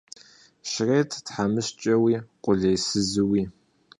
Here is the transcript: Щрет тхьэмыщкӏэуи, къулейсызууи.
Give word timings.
Щрет 0.69 1.11
тхьэмыщкӏэуи, 1.25 2.15
къулейсызууи. 2.43 3.43